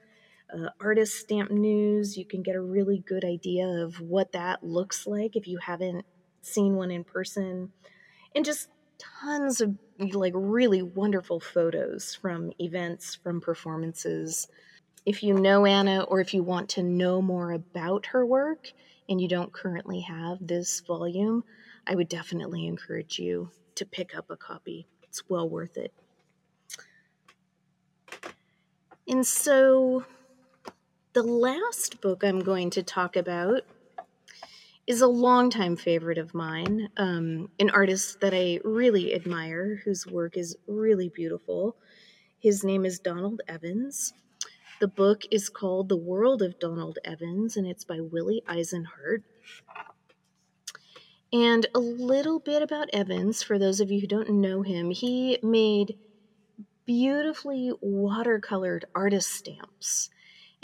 Uh, 0.50 0.70
artist 0.80 1.18
stamp 1.18 1.50
news, 1.50 2.16
you 2.16 2.24
can 2.24 2.40
get 2.40 2.56
a 2.56 2.60
really 2.62 3.04
good 3.06 3.22
idea 3.22 3.66
of 3.66 4.00
what 4.00 4.32
that 4.32 4.64
looks 4.64 5.06
like 5.06 5.36
if 5.36 5.46
you 5.46 5.58
haven't 5.58 6.06
seen 6.40 6.74
one 6.74 6.90
in 6.90 7.04
person. 7.04 7.70
And 8.34 8.46
just 8.46 8.68
tons 9.20 9.60
of 9.60 9.76
like 9.98 10.32
really 10.34 10.82
wonderful 10.82 11.40
photos 11.40 12.14
from 12.14 12.52
events, 12.58 13.14
from 13.14 13.40
performances. 13.40 14.48
If 15.06 15.22
you 15.22 15.34
know 15.34 15.66
Anna 15.66 16.02
or 16.02 16.20
if 16.20 16.34
you 16.34 16.42
want 16.42 16.68
to 16.70 16.82
know 16.82 17.20
more 17.20 17.52
about 17.52 18.06
her 18.06 18.24
work 18.24 18.72
and 19.08 19.20
you 19.20 19.28
don't 19.28 19.52
currently 19.52 20.00
have 20.00 20.38
this 20.40 20.80
volume, 20.80 21.44
I 21.86 21.94
would 21.94 22.08
definitely 22.08 22.66
encourage 22.66 23.18
you 23.18 23.50
to 23.74 23.84
pick 23.84 24.16
up 24.16 24.30
a 24.30 24.36
copy. 24.36 24.86
It's 25.02 25.28
well 25.28 25.48
worth 25.48 25.76
it. 25.76 25.92
And 29.06 29.26
so, 29.26 30.04
the 31.12 31.22
last 31.22 32.00
book 32.00 32.24
I'm 32.24 32.40
going 32.40 32.70
to 32.70 32.82
talk 32.82 33.16
about 33.16 33.62
is 34.86 35.00
a 35.00 35.06
longtime 35.06 35.76
favorite 35.76 36.18
of 36.18 36.34
mine, 36.34 36.88
um, 36.96 37.48
an 37.58 37.70
artist 37.70 38.20
that 38.20 38.34
I 38.34 38.60
really 38.64 39.14
admire, 39.14 39.80
whose 39.84 40.06
work 40.06 40.36
is 40.36 40.56
really 40.66 41.08
beautiful. 41.08 41.76
His 42.38 42.62
name 42.62 42.84
is 42.84 42.98
Donald 42.98 43.40
Evans. 43.48 44.12
The 44.80 44.88
book 44.88 45.22
is 45.30 45.48
called 45.48 45.88
The 45.88 45.96
World 45.96 46.42
of 46.42 46.58
Donald 46.58 46.98
Evans, 47.04 47.56
and 47.56 47.66
it's 47.66 47.84
by 47.84 48.00
Willy 48.00 48.42
Eisenhart. 48.46 49.22
And 51.32 51.66
a 51.74 51.78
little 51.78 52.38
bit 52.38 52.62
about 52.62 52.90
Evans, 52.92 53.42
for 53.42 53.58
those 53.58 53.80
of 53.80 53.90
you 53.90 54.00
who 54.00 54.06
don't 54.06 54.28
know 54.28 54.62
him, 54.62 54.90
he 54.90 55.38
made 55.42 55.96
beautifully 56.84 57.72
watercolored 57.82 58.84
artist 58.94 59.30
stamps. 59.30 60.10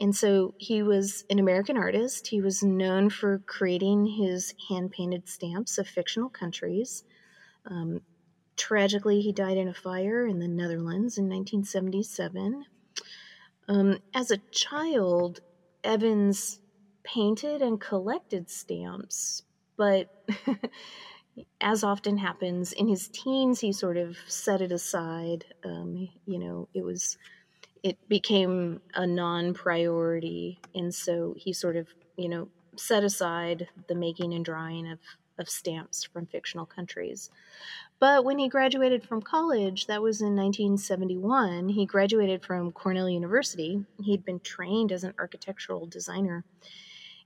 And 0.00 0.16
so 0.16 0.54
he 0.56 0.82
was 0.82 1.24
an 1.28 1.38
American 1.38 1.76
artist. 1.76 2.28
He 2.28 2.40
was 2.40 2.62
known 2.62 3.10
for 3.10 3.42
creating 3.46 4.06
his 4.06 4.54
hand 4.70 4.90
painted 4.92 5.28
stamps 5.28 5.76
of 5.76 5.86
fictional 5.86 6.30
countries. 6.30 7.04
Um, 7.66 8.00
tragically, 8.56 9.20
he 9.20 9.30
died 9.30 9.58
in 9.58 9.68
a 9.68 9.74
fire 9.74 10.26
in 10.26 10.38
the 10.38 10.48
Netherlands 10.48 11.18
in 11.18 11.28
1977. 11.28 12.64
Um, 13.68 13.98
as 14.14 14.30
a 14.30 14.38
child, 14.50 15.40
Evans 15.84 16.60
painted 17.02 17.60
and 17.60 17.78
collected 17.78 18.50
stamps, 18.50 19.42
but 19.76 20.08
as 21.60 21.84
often 21.84 22.16
happens 22.16 22.72
in 22.72 22.88
his 22.88 23.08
teens, 23.08 23.60
he 23.60 23.72
sort 23.72 23.98
of 23.98 24.16
set 24.26 24.62
it 24.62 24.72
aside. 24.72 25.44
Um, 25.62 26.08
you 26.26 26.38
know, 26.38 26.68
it 26.72 26.84
was 26.84 27.18
it 27.82 27.96
became 28.08 28.80
a 28.94 29.06
non-priority, 29.06 30.60
and 30.74 30.94
so 30.94 31.34
he 31.36 31.52
sort 31.52 31.76
of 31.76 31.88
you 32.16 32.28
know 32.28 32.48
set 32.76 33.04
aside 33.04 33.68
the 33.88 33.94
making 33.94 34.34
and 34.34 34.44
drawing 34.44 34.90
of 34.90 34.98
of 35.38 35.48
stamps 35.48 36.04
from 36.04 36.26
fictional 36.26 36.66
countries. 36.66 37.30
But 37.98 38.24
when 38.24 38.38
he 38.38 38.48
graduated 38.48 39.04
from 39.04 39.22
college, 39.22 39.86
that 39.86 40.02
was 40.02 40.20
in 40.20 40.36
1971, 40.36 41.70
he 41.70 41.86
graduated 41.86 42.44
from 42.44 42.72
Cornell 42.72 43.08
University. 43.08 43.84
He'd 44.02 44.24
been 44.24 44.40
trained 44.40 44.92
as 44.92 45.04
an 45.04 45.14
architectural 45.18 45.86
designer 45.86 46.44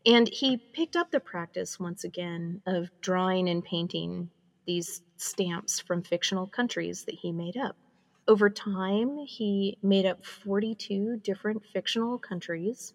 and 0.06 0.28
he 0.28 0.58
picked 0.58 0.96
up 0.96 1.10
the 1.10 1.20
practice 1.20 1.80
once 1.80 2.04
again 2.04 2.60
of 2.66 2.90
drawing 3.00 3.48
and 3.48 3.64
painting 3.64 4.30
these 4.66 5.02
stamps 5.16 5.80
from 5.80 6.02
fictional 6.02 6.46
countries 6.46 7.04
that 7.04 7.14
he 7.14 7.32
made 7.32 7.56
up. 7.56 7.76
Over 8.26 8.48
time, 8.48 9.18
he 9.18 9.76
made 9.82 10.06
up 10.06 10.24
42 10.24 11.18
different 11.18 11.62
fictional 11.72 12.18
countries 12.18 12.94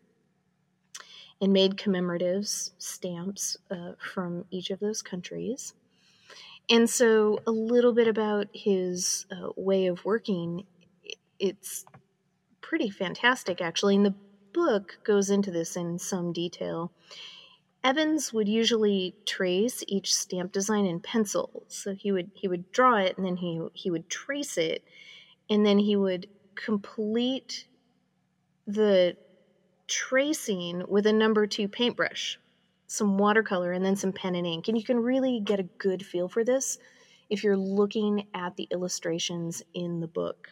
and 1.41 1.53
made 1.53 1.77
commemoratives, 1.77 2.71
stamps 2.77 3.55
uh, 3.69 3.93
from 3.99 4.45
each 4.49 4.71
of 4.71 4.79
those 4.79 5.01
countries. 5.01 5.73
And 6.69 6.89
so, 6.89 7.39
a 7.47 7.51
little 7.51 7.93
bit 7.93 8.07
about 8.07 8.47
his 8.53 9.25
uh, 9.31 9.49
way 9.55 9.87
of 9.87 10.03
working, 10.05 10.65
it's 11.39 11.85
pretty 12.61 12.89
fantastic 12.89 13.61
actually. 13.61 13.95
And 13.95 14.05
the 14.05 14.15
book 14.53 14.99
goes 15.03 15.29
into 15.29 15.51
this 15.51 15.75
in 15.75 15.99
some 15.99 16.33
detail. 16.33 16.91
Evans 17.83 18.33
would 18.33 18.47
usually 18.47 19.15
trace 19.25 19.83
each 19.87 20.13
stamp 20.13 20.51
design 20.51 20.85
in 20.85 20.99
pencil. 20.99 21.63
So 21.67 21.95
he 21.95 22.11
would 22.11 22.31
he 22.33 22.47
would 22.47 22.71
draw 22.71 22.97
it 22.97 23.17
and 23.17 23.25
then 23.25 23.37
he 23.37 23.61
he 23.73 23.89
would 23.89 24.09
trace 24.09 24.57
it 24.57 24.83
and 25.49 25.65
then 25.65 25.79
he 25.79 25.95
would 25.95 26.27
complete 26.55 27.67
the 28.67 29.15
tracing 29.87 30.83
with 30.87 31.07
a 31.07 31.13
number 31.13 31.47
2 31.47 31.67
paintbrush, 31.67 32.39
some 32.87 33.17
watercolor 33.17 33.71
and 33.71 33.83
then 33.83 33.95
some 33.95 34.13
pen 34.13 34.35
and 34.35 34.45
ink. 34.45 34.67
And 34.67 34.77
you 34.77 34.83
can 34.83 34.99
really 34.99 35.39
get 35.39 35.59
a 35.59 35.63
good 35.63 36.05
feel 36.05 36.29
for 36.29 36.43
this 36.43 36.77
if 37.29 37.43
you're 37.43 37.57
looking 37.57 38.27
at 38.33 38.55
the 38.55 38.67
illustrations 38.71 39.63
in 39.73 39.99
the 39.99 40.07
book. 40.07 40.49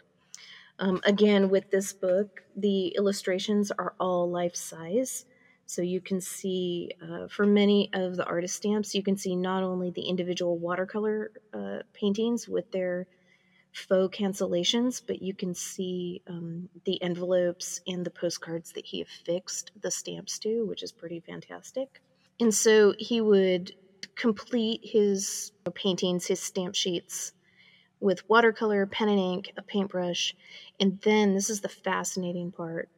Um, 0.79 1.01
again, 1.05 1.49
with 1.49 1.71
this 1.71 1.93
book, 1.93 2.43
the 2.55 2.89
illustrations 2.89 3.71
are 3.71 3.95
all 3.99 4.29
life 4.29 4.55
size. 4.55 5.25
So 5.65 5.81
you 5.81 5.99
can 5.99 6.21
see 6.21 6.91
uh, 7.01 7.27
for 7.27 7.45
many 7.45 7.89
of 7.93 8.15
the 8.15 8.25
artist 8.25 8.55
stamps, 8.55 8.95
you 8.95 9.03
can 9.03 9.17
see 9.17 9.35
not 9.35 9.63
only 9.63 9.91
the 9.91 10.03
individual 10.03 10.57
watercolor 10.57 11.31
uh, 11.53 11.79
paintings 11.93 12.47
with 12.47 12.71
their 12.71 13.07
faux 13.77 14.17
cancellations, 14.17 15.01
but 15.05 15.21
you 15.21 15.33
can 15.33 15.53
see 15.53 16.21
um, 16.27 16.67
the 16.85 17.01
envelopes 17.01 17.79
and 17.85 18.05
the 18.05 18.09
postcards 18.09 18.71
that 18.73 18.85
he 18.85 19.01
affixed 19.01 19.71
the 19.81 19.91
stamps 19.91 20.39
to, 20.39 20.65
which 20.65 20.81
is 20.81 20.91
pretty 20.91 21.19
fantastic. 21.19 22.01
And 22.39 22.53
so 22.53 22.93
he 22.97 23.21
would 23.21 23.73
complete 24.15 24.81
his 24.83 25.51
paintings, 25.75 26.25
his 26.25 26.41
stamp 26.41 26.75
sheets, 26.75 27.33
with 27.99 28.27
watercolor, 28.29 28.85
pen 28.85 29.09
and 29.09 29.19
ink, 29.19 29.53
a 29.57 29.61
paintbrush, 29.61 30.35
and 30.79 30.99
then 31.01 31.33
this 31.33 31.49
is 31.49 31.61
the 31.61 31.69
fascinating 31.69 32.51
part. 32.51 32.89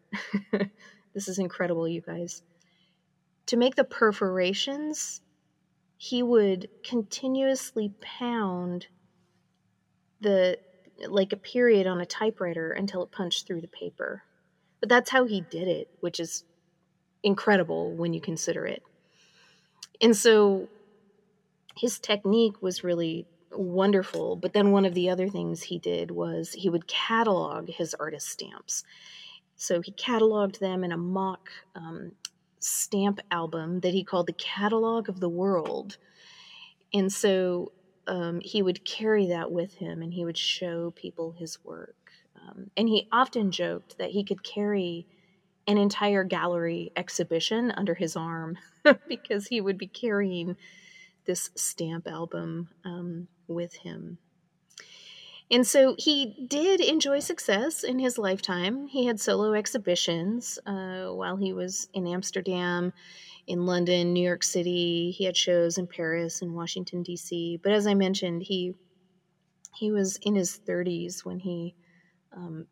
this 1.13 1.27
is 1.27 1.39
incredible, 1.39 1.87
you 1.87 2.01
guys. 2.01 2.41
To 3.47 3.57
make 3.57 3.75
the 3.75 3.83
perforations, 3.83 5.21
he 5.97 6.21
would 6.21 6.69
continuously 6.83 7.93
pound 8.01 8.87
the 10.21 10.57
like 11.07 11.33
a 11.33 11.37
period 11.37 11.87
on 11.87 12.01
a 12.01 12.05
typewriter 12.05 12.71
until 12.71 13.03
it 13.03 13.11
punched 13.11 13.47
through 13.47 13.61
the 13.61 13.67
paper. 13.67 14.23
But 14.79 14.89
that's 14.89 15.09
how 15.09 15.25
he 15.25 15.41
did 15.41 15.67
it, 15.67 15.89
which 15.99 16.19
is 16.19 16.43
incredible 17.23 17.91
when 17.91 18.13
you 18.13 18.21
consider 18.21 18.65
it. 18.65 18.83
And 20.01 20.15
so 20.15 20.69
his 21.75 21.99
technique 21.99 22.61
was 22.61 22.83
really 22.83 23.25
wonderful. 23.51 24.35
But 24.35 24.53
then 24.53 24.71
one 24.71 24.85
of 24.85 24.93
the 24.93 25.09
other 25.09 25.27
things 25.27 25.63
he 25.63 25.79
did 25.79 26.11
was 26.11 26.53
he 26.53 26.69
would 26.69 26.87
catalog 26.87 27.69
his 27.69 27.93
artist 27.93 28.27
stamps. 28.27 28.83
So 29.55 29.81
he 29.81 29.91
cataloged 29.91 30.59
them 30.59 30.83
in 30.83 30.91
a 30.91 30.97
mock 30.97 31.49
um, 31.75 32.13
stamp 32.59 33.19
album 33.31 33.81
that 33.81 33.93
he 33.93 34.03
called 34.03 34.27
the 34.27 34.33
Catalog 34.33 35.09
of 35.09 35.19
the 35.19 35.29
World. 35.29 35.97
And 36.93 37.11
so 37.11 37.71
um, 38.09 38.41
he 38.43 38.61
would 38.61 38.83
carry 38.83 39.27
that 39.27 39.51
with 39.51 39.75
him 39.75 40.01
and 40.01 40.11
he 40.11 40.25
would 40.25 40.37
show 40.37 40.91
people 40.91 41.31
his 41.31 41.63
work. 41.63 41.95
Um, 42.41 42.71
and 42.75 42.89
he 42.89 43.07
often 43.11 43.51
joked 43.51 43.99
that 43.99 44.09
he 44.09 44.23
could 44.23 44.43
carry 44.43 45.05
an 45.67 45.77
entire 45.77 46.23
gallery 46.23 46.91
exhibition 46.95 47.71
under 47.71 47.93
his 47.93 48.15
arm 48.15 48.57
because 49.07 49.45
he 49.47 49.61
would 49.61 49.77
be 49.77 49.87
carrying 49.87 50.57
this 51.25 51.51
stamp 51.55 52.07
album 52.07 52.69
um, 52.83 53.27
with 53.47 53.75
him. 53.75 54.17
And 55.51 55.65
so 55.65 55.95
he 55.97 56.45
did 56.47 56.79
enjoy 56.79 57.19
success 57.19 57.83
in 57.83 57.97
his 57.97 58.17
lifetime. 58.17 58.87
He 58.87 59.05
had 59.05 59.19
solo 59.19 59.53
exhibitions 59.53 60.59
uh, 60.65 61.07
while 61.07 61.37
he 61.37 61.53
was 61.53 61.89
in 61.93 62.05
Amsterdam, 62.05 62.93
in 63.47 63.65
London, 63.65 64.13
New 64.13 64.23
York 64.23 64.43
City. 64.43 65.11
He 65.11 65.23
had 65.23 65.35
shows 65.35 65.77
in 65.77 65.87
Paris 65.87 66.41
and 66.41 66.53
Washington 66.53 67.01
D.C. 67.01 67.59
But 67.63 67.71
as 67.71 67.87
I 67.87 67.95
mentioned, 67.95 68.43
he 68.43 68.75
he 69.75 69.91
was 69.91 70.17
in 70.17 70.35
his 70.35 70.59
30s 70.67 71.23
when 71.23 71.39
he 71.39 71.73
um, 72.35 72.65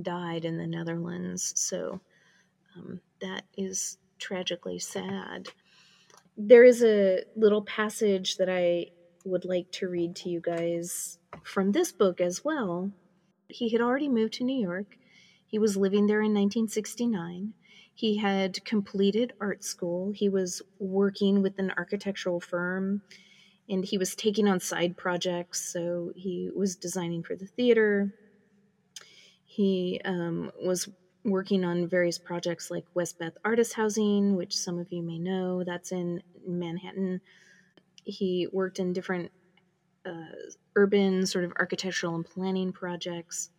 died 0.00 0.44
in 0.44 0.58
the 0.58 0.66
Netherlands. 0.66 1.52
So 1.56 2.00
um, 2.76 3.00
that 3.20 3.44
is 3.56 3.98
tragically 4.18 4.78
sad 4.78 5.48
there 6.36 6.64
is 6.64 6.82
a 6.82 7.22
little 7.36 7.62
passage 7.62 8.36
that 8.38 8.48
I 8.48 8.86
would 9.24 9.44
like 9.44 9.70
to 9.72 9.88
read 9.88 10.16
to 10.16 10.30
you 10.30 10.40
guys 10.40 11.18
from 11.42 11.72
this 11.72 11.92
book 11.92 12.20
as 12.20 12.44
well. 12.44 12.90
He 13.48 13.70
had 13.70 13.80
already 13.80 14.08
moved 14.08 14.34
to 14.34 14.44
New 14.44 14.60
York. 14.60 14.96
He 15.46 15.58
was 15.58 15.76
living 15.76 16.06
there 16.06 16.20
in 16.20 16.32
1969. 16.32 17.54
He 17.92 18.16
had 18.16 18.64
completed 18.64 19.32
art 19.40 19.64
school. 19.64 20.12
He 20.14 20.28
was 20.28 20.62
working 20.78 21.42
with 21.42 21.58
an 21.58 21.72
architectural 21.76 22.40
firm 22.40 23.02
and 23.68 23.84
he 23.84 23.98
was 23.98 24.14
taking 24.16 24.48
on 24.48 24.58
side 24.58 24.96
projects. 24.96 25.72
So 25.72 26.12
he 26.16 26.50
was 26.54 26.76
designing 26.76 27.22
for 27.22 27.36
the 27.36 27.46
theater. 27.46 28.12
He 29.44 30.00
um, 30.04 30.50
was 30.60 30.88
working 31.24 31.64
on 31.64 31.88
various 31.88 32.18
projects 32.18 32.70
like 32.70 32.84
Westbeth 32.94 33.36
Artist 33.44 33.74
Housing, 33.74 34.36
which 34.36 34.56
some 34.56 34.78
of 34.78 34.90
you 34.90 35.02
may 35.02 35.18
know, 35.18 35.62
that's 35.64 35.92
in 35.92 36.22
Manhattan. 36.46 37.20
He 38.04 38.48
worked 38.52 38.78
in 38.78 38.92
different 38.92 39.30
uh, 40.06 40.50
urban 40.76 41.26
sort 41.26 41.44
of 41.44 41.52
architectural 41.58 42.14
and 42.14 42.24
planning 42.24 42.72
projects. 42.72 43.50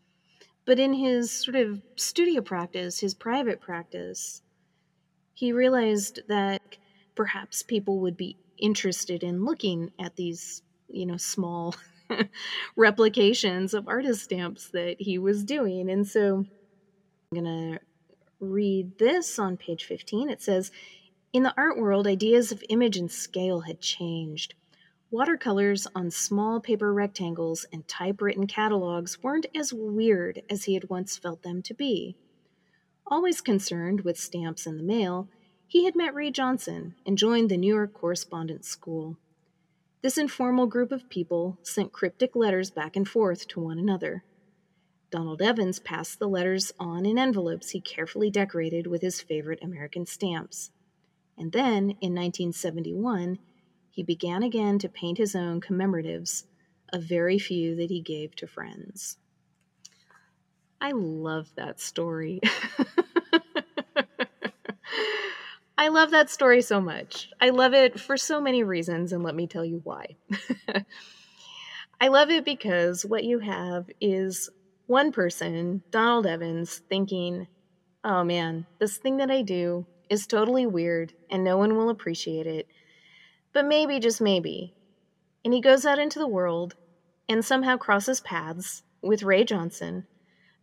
But 0.66 0.80
in 0.80 0.94
his 0.94 1.32
sort 1.32 1.56
of 1.56 1.82
studio 1.96 2.42
practice, 2.42 3.00
his 3.00 3.14
private 3.14 3.62
practice, 3.62 4.42
he 5.34 5.52
realized 5.52 6.22
that 6.28 6.78
perhaps 7.16 7.64
people 7.64 8.00
would 8.00 8.16
be 8.16 8.38
interested 8.58 9.24
in 9.24 9.44
looking 9.44 9.92
at 10.00 10.16
these, 10.16 10.62
you 10.88 11.06
know, 11.06 11.18
small 11.18 11.76
replications 12.76 13.74
of 13.74 13.88
artist 13.88 14.24
stamps 14.24 14.70
that 14.70 14.98
he 15.00 15.18
was 15.18 15.44
doing. 15.44 15.90
And 15.90 16.08
so 16.08 16.46
I'm 17.32 17.44
going 17.44 17.74
to 17.74 17.80
read 18.40 18.98
this 18.98 19.40
on 19.40 19.58
page 19.58 19.86
15. 19.86 20.30
It 20.30 20.42
says 20.42 20.72
In 21.34 21.44
the 21.44 21.54
art 21.58 21.78
world, 21.78 22.08
ideas 22.08 22.52
of 22.52 22.64
image 22.70 22.98
and 22.98 23.12
scale 23.12 23.62
had 23.62 23.82
changed. 23.82 24.54
Watercolors 25.14 25.88
on 25.94 26.10
small 26.10 26.62
paper 26.62 26.94
rectangles 26.94 27.66
and 27.74 27.86
typewritten 27.86 28.48
catalogs 28.48 29.22
weren't 29.22 29.46
as 29.54 29.74
weird 29.74 30.42
as 30.50 30.64
he 30.64 30.74
had 30.74 30.90
once 30.90 31.18
felt 31.18 31.44
them 31.44 31.62
to 31.64 31.74
be. 31.74 32.16
Always 33.06 33.42
concerned 33.42 34.02
with 34.02 34.18
stamps 34.18 34.66
in 34.66 34.78
the 34.78 34.84
mail, 34.84 35.28
he 35.68 35.84
had 35.84 35.98
met 35.98 36.16
Ray 36.16 36.32
Johnson 36.32 36.96
and 37.06 37.18
joined 37.18 37.52
the 37.52 37.58
New 37.58 37.76
York 37.76 37.94
Correspondence 37.94 38.70
School. 38.70 39.18
This 40.02 40.18
informal 40.18 40.66
group 40.66 40.94
of 40.94 41.10
people 41.10 41.58
sent 41.62 41.92
cryptic 41.92 42.34
letters 42.34 42.72
back 42.72 42.96
and 42.96 43.06
forth 43.06 43.50
to 43.50 43.60
one 43.60 43.78
another. 43.78 44.24
Donald 45.10 45.42
Evans 45.42 45.80
passed 45.80 46.20
the 46.20 46.30
letters 46.30 46.72
on 46.80 47.06
in 47.06 47.18
envelopes 47.18 47.72
he 47.72 47.82
carefully 47.82 48.30
decorated 48.30 48.88
with 48.88 49.02
his 49.02 49.20
favorite 49.20 49.62
American 49.62 50.06
stamps. 50.06 50.72
And 51.38 51.52
then, 51.52 51.98
in 52.00 52.16
1971, 52.16 53.40
he 53.92 54.04
began 54.04 54.42
again 54.42 54.80
to 54.80 54.90
paint 54.90 55.18
his 55.18 55.36
own 55.36 55.62
commemoratives, 55.62 56.46
a 56.92 57.00
very 57.00 57.38
few 57.38 57.76
that 57.76 57.90
he 57.90 58.02
gave 58.02 58.36
to 58.38 58.48
friends. 58.48 59.18
I 60.80 60.92
love 60.94 61.52
that 61.56 61.80
story. 61.80 62.42
I 65.78 65.90
love 65.90 66.12
that 66.12 66.30
story 66.30 66.62
so 66.62 66.80
much. 66.80 67.30
I 67.40 67.50
love 67.50 67.74
it 67.74 68.00
for 68.00 68.16
so 68.16 68.40
many 68.40 68.64
reasons, 68.64 69.12
and 69.14 69.24
let 69.24 69.36
me 69.36 69.48
tell 69.48 69.66
you 69.66 69.82
why. 69.84 70.16
I 72.02 72.08
love 72.08 72.32
it 72.32 72.46
because 72.46 73.06
what 73.06 73.24
you 73.24 73.40
have 73.40 73.88
is 74.00 74.50
one 74.88 75.12
person, 75.12 75.84
Donald 75.92 76.26
Evans, 76.26 76.82
thinking, 76.90 77.48
oh 78.04 78.24
man, 78.24 78.66
this 78.80 78.98
thing 78.98 79.18
that 79.18 79.30
I 79.30 79.42
do 79.42 79.86
is 80.10 80.28
totally 80.28 80.66
weird 80.66 81.14
and 81.30 81.44
no 81.44 81.58
one 81.58 81.78
will 81.78 81.90
appreciate 81.90 82.48
it. 82.48 82.68
But 83.54 83.66
maybe, 83.66 84.00
just 84.00 84.22
maybe. 84.22 84.74
And 85.44 85.54
he 85.54 85.62
goes 85.62 85.86
out 85.86 86.00
into 86.00 86.20
the 86.20 86.28
world 86.28 86.76
and 87.28 87.44
somehow 87.44 87.78
crosses 87.78 88.22
paths 88.22 88.84
with 89.02 89.24
Ray 89.24 89.44
Johnson, 89.44 90.06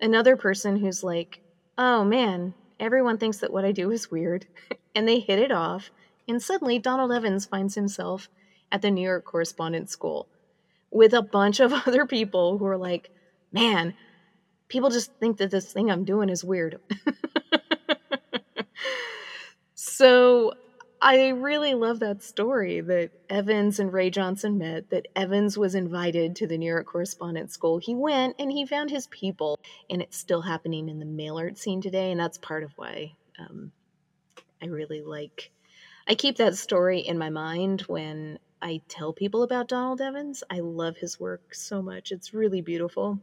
another 0.01 0.37
person 0.37 0.77
who's 0.77 1.03
like, 1.03 1.41
oh 1.77 2.05
man, 2.05 2.55
everyone 2.79 3.19
thinks 3.19 3.39
that 3.39 3.53
what 3.53 3.65
I 3.65 3.73
do 3.73 3.91
is 3.91 4.11
weird. 4.11 4.47
and 4.95 5.09
they 5.09 5.21
hit 5.21 5.39
it 5.39 5.53
off. 5.53 5.91
And 6.27 6.43
suddenly, 6.43 6.79
Donald 6.79 7.13
Evans 7.13 7.47
finds 7.47 7.75
himself 7.75 8.29
at 8.71 8.83
the 8.83 8.91
New 8.91 9.03
York 9.03 9.25
Correspondence 9.25 9.91
School 9.91 10.29
with 10.91 11.15
a 11.15 11.23
bunch 11.23 11.61
of 11.61 11.73
other 11.87 12.07
people 12.07 12.59
who 12.59 12.67
are 12.67 12.77
like, 12.77 13.11
man, 13.53 13.95
people 14.69 14.91
just 14.91 15.13
think 15.15 15.39
that 15.39 15.51
this 15.51 15.73
thing 15.73 15.91
I'm 15.91 16.05
doing 16.05 16.29
is 16.29 16.45
weird. 16.45 16.81
so 19.75 20.53
I 21.01 21.29
really 21.29 21.75
love 21.75 22.01
that 22.01 22.23
story 22.23 22.81
that 22.81 23.11
Evans 23.31 23.79
and 23.79 23.93
Ray 23.93 24.11
Johnson 24.11 24.59
met, 24.59 24.91
that 24.91 25.07
Evans 25.15 25.57
was 25.57 25.77
invited 25.77 26.35
to 26.37 26.47
the 26.47 26.59
New 26.59 26.67
York 26.67 26.87
Correspondence 26.87 27.55
School. 27.55 27.79
He 27.79 27.95
went 27.95 28.35
and 28.39 28.51
he 28.51 28.67
found 28.67 28.91
his 28.91 29.07
people, 29.07 29.61
and 29.89 30.03
it's 30.03 30.17
still 30.17 30.43
happening 30.43 30.89
in 30.89 30.99
the 30.99 31.07
mail 31.07 31.39
art 31.39 31.57
scene 31.57 31.81
today. 31.81 32.11
And 32.11 32.19
that's 32.19 32.39
part 32.39 32.65
of 32.65 32.73
why 32.77 33.13
um, 33.39 33.71
I 34.61 34.67
really 34.67 35.03
like. 35.03 35.53
I 36.09 36.15
keep 36.15 36.37
that 36.39 36.57
story 36.57 37.01
in 37.01 37.17
my 37.17 37.31
mind 37.31 37.83
when 37.83 38.41
I 38.61 38.81
tell 38.89 39.13
people 39.13 39.45
about 39.45 39.69
Donald 39.69 40.01
Evans. 40.01 40.43
I 40.51 40.61
love 40.61 40.97
his 40.97 41.21
work 41.21 41.55
so 41.55 41.81
much. 41.81 42.11
It's 42.11 42.35
really 42.35 42.61
beautiful 42.61 43.21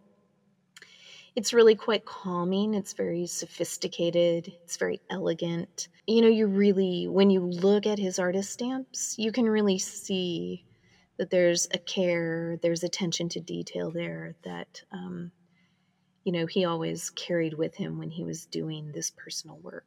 it's 1.36 1.54
really 1.54 1.76
quite 1.76 2.06
calming. 2.06 2.74
It's 2.74 2.94
very 2.94 3.26
sophisticated. 3.28 4.54
It's 4.64 4.78
very 4.78 5.02
elegant. 5.10 5.90
You 6.08 6.22
know, 6.22 6.28
you 6.28 6.48
really, 6.48 7.08
when 7.08 7.30
you 7.30 7.42
look 7.42 7.86
at 7.86 8.00
his 8.00 8.20
artist 8.20 8.52
stamps, 8.52 9.16
you 9.18 9.32
can 9.32 9.46
really 9.46 9.80
see 9.80 10.66
that 11.18 11.30
there's 11.30 11.68
a 11.74 11.78
care, 11.78 12.58
there's 12.62 12.84
attention 12.84 13.30
to 13.30 13.40
detail 13.40 13.92
there 13.92 14.36
that 14.44 14.82
um, 14.92 15.32
you 16.26 16.32
know, 16.32 16.48
he 16.48 16.66
always 16.66 17.12
carried 17.12 17.54
with 17.54 17.76
him 17.76 18.00
when 18.00 18.10
he 18.10 18.24
was 18.24 18.48
doing 18.48 18.92
this 18.92 19.12
personal 19.12 19.58
work. 19.60 19.86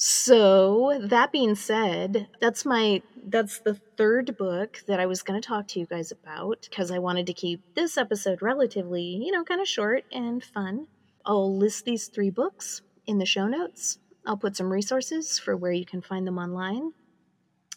So, 0.00 0.96
that 1.02 1.32
being 1.32 1.56
said, 1.56 2.28
that's 2.38 2.64
my 2.64 3.02
that's 3.26 3.58
the 3.58 3.74
third 3.96 4.36
book 4.38 4.80
that 4.86 5.00
I 5.00 5.06
was 5.06 5.24
going 5.24 5.40
to 5.40 5.44
talk 5.44 5.66
to 5.68 5.80
you 5.80 5.86
guys 5.86 6.12
about 6.12 6.68
because 6.70 6.92
I 6.92 7.00
wanted 7.00 7.26
to 7.26 7.32
keep 7.32 7.74
this 7.74 7.98
episode 7.98 8.40
relatively, 8.40 9.02
you 9.02 9.32
know, 9.32 9.42
kind 9.42 9.60
of 9.60 9.66
short 9.66 10.04
and 10.12 10.40
fun. 10.40 10.86
I'll 11.26 11.58
list 11.58 11.84
these 11.84 12.06
three 12.06 12.30
books 12.30 12.80
in 13.08 13.18
the 13.18 13.26
show 13.26 13.48
notes. 13.48 13.98
I'll 14.24 14.36
put 14.36 14.56
some 14.56 14.70
resources 14.70 15.40
for 15.40 15.56
where 15.56 15.72
you 15.72 15.84
can 15.84 16.00
find 16.00 16.24
them 16.24 16.38
online. 16.38 16.92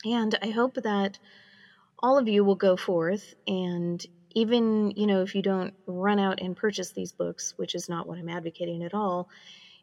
And 0.05 0.37
I 0.43 0.51
hope 0.51 0.75
that 0.75 1.17
all 1.97 2.19
of 2.19 2.27
you 2.27 2.43
will 2.43 2.53
go 2.53 2.77
forth 2.77 3.33
and 3.47 4.05
even, 4.35 4.91
you 4.91 5.07
know, 5.07 5.23
if 5.23 5.33
you 5.33 5.41
don't 5.41 5.73
run 5.87 6.19
out 6.19 6.39
and 6.39 6.55
purchase 6.55 6.91
these 6.91 7.13
books, 7.13 7.55
which 7.57 7.73
is 7.73 7.89
not 7.89 8.07
what 8.07 8.19
I'm 8.19 8.29
advocating 8.29 8.83
at 8.83 8.93
all, 8.93 9.27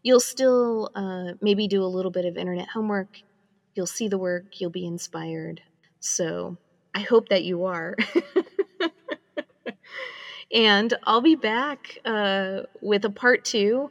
you'll 0.08 0.20
still 0.20 0.90
uh, 0.94 1.34
maybe 1.42 1.68
do 1.68 1.84
a 1.84 1.86
little 1.86 2.10
bit 2.10 2.24
of 2.24 2.38
internet 2.38 2.66
homework. 2.68 3.20
You'll 3.74 3.86
see 3.86 4.08
the 4.08 4.16
work, 4.16 4.58
you'll 4.58 4.70
be 4.70 4.86
inspired. 4.86 5.60
So 6.00 6.56
I 6.94 7.00
hope 7.00 7.28
that 7.28 7.44
you 7.44 7.66
are. 7.66 7.94
and 10.52 10.94
I'll 11.04 11.20
be 11.20 11.34
back 11.34 11.98
uh, 12.06 12.60
with 12.80 13.04
a 13.04 13.10
part 13.10 13.44
two 13.44 13.90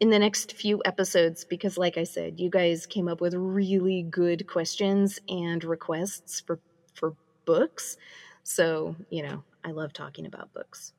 in 0.00 0.10
the 0.10 0.18
next 0.18 0.54
few 0.54 0.82
episodes 0.84 1.44
because, 1.44 1.78
like 1.78 1.96
I 1.98 2.04
said, 2.04 2.40
you 2.40 2.50
guys 2.50 2.84
came 2.84 3.06
up 3.06 3.20
with 3.20 3.34
really 3.34 4.02
good 4.02 4.48
questions 4.48 5.20
and 5.28 5.62
requests 5.62 6.40
for, 6.40 6.58
for 6.94 7.14
books. 7.44 7.96
So, 8.42 8.96
you 9.08 9.22
know, 9.22 9.44
I 9.62 9.70
love 9.70 9.92
talking 9.92 10.26
about 10.26 10.52
books. 10.52 10.94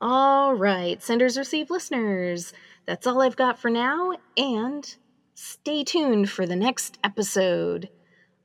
All 0.00 0.54
right, 0.54 1.02
senders 1.02 1.36
receive 1.36 1.68
listeners. 1.68 2.54
That's 2.86 3.06
all 3.06 3.22
I've 3.22 3.36
got 3.36 3.58
for 3.58 3.70
now, 3.70 4.12
and 4.36 4.96
stay 5.34 5.84
tuned 5.84 6.28
for 6.28 6.46
the 6.46 6.56
next 6.56 6.98
episode. 7.04 7.88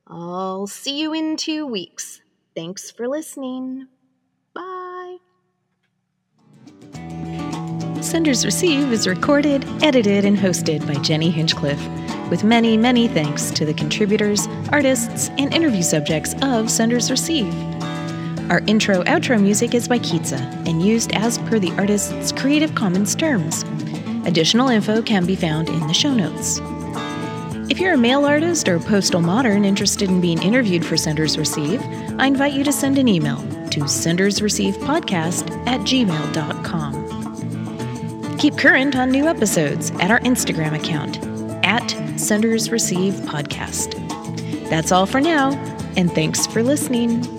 I'll 0.06 0.66
see 0.66 1.00
you 1.00 1.12
in 1.12 1.36
two 1.36 1.66
weeks. 1.66 2.20
Thanks 2.54 2.90
for 2.90 3.08
listening. 3.08 3.88
Bye. 4.54 5.16
Senders 8.00 8.44
Receive 8.44 8.92
is 8.92 9.08
recorded, 9.08 9.66
edited, 9.82 10.24
and 10.24 10.38
hosted 10.38 10.86
by 10.86 10.94
Jennie 11.02 11.32
Hinchcliff, 11.32 12.30
with 12.30 12.44
many, 12.44 12.76
many 12.76 13.08
thanks 13.08 13.50
to 13.50 13.66
the 13.66 13.74
contributors, 13.74 14.46
artists, 14.70 15.30
and 15.38 15.52
interview 15.52 15.82
subjects 15.82 16.34
of 16.40 16.70
Senders 16.70 17.10
Receive. 17.10 17.52
Our 18.48 18.62
intro 18.68 19.02
outro 19.04 19.42
music 19.42 19.74
is 19.74 19.88
by 19.88 19.98
Kitza 19.98 20.38
and 20.68 20.80
used 20.80 21.12
as 21.14 21.38
per 21.38 21.58
the 21.58 21.72
artist's 21.72 22.30
Creative 22.30 22.72
Commons 22.76 23.16
terms. 23.16 23.64
Additional 24.26 24.68
info 24.68 25.00
can 25.00 25.24
be 25.24 25.36
found 25.36 25.68
in 25.68 25.86
the 25.86 25.94
show 25.94 26.12
notes. 26.12 26.60
If 27.70 27.78
you're 27.78 27.94
a 27.94 27.98
mail 27.98 28.24
artist 28.24 28.68
or 28.68 28.80
postal 28.80 29.20
modern 29.20 29.64
interested 29.64 30.08
in 30.08 30.20
being 30.20 30.42
interviewed 30.42 30.84
for 30.84 30.96
Senders 30.96 31.38
Receive, 31.38 31.80
I 32.18 32.26
invite 32.26 32.52
you 32.52 32.64
to 32.64 32.72
send 32.72 32.98
an 32.98 33.06
email 33.06 33.36
to 33.70 33.82
sendersreceivepodcast 33.82 35.66
at 35.68 35.80
gmail.com. 35.82 37.06
Keep 38.38 38.58
current 38.58 38.96
on 38.96 39.12
new 39.12 39.28
episodes 39.28 39.92
at 40.00 40.10
our 40.10 40.20
Instagram 40.20 40.74
account 40.74 41.18
at 41.64 41.88
Senders 42.18 42.70
Receive 42.70 43.14
Podcast. 43.14 43.94
That's 44.68 44.90
all 44.90 45.06
for 45.06 45.20
now, 45.20 45.52
and 45.96 46.12
thanks 46.12 46.48
for 46.48 46.64
listening. 46.64 47.35